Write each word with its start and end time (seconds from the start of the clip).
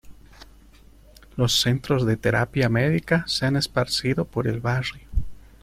Los 1.37 1.61
centros 1.61 2.07
de 2.07 2.17
terapia 2.17 2.69
médica 2.69 3.23
se 3.27 3.45
han 3.45 3.55
esparcido 3.55 4.25
por 4.25 4.47
el 4.47 4.59
barrio. 4.59 5.07